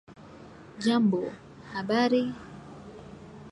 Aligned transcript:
Jambo! 0.83 1.21
habari? 1.73 2.23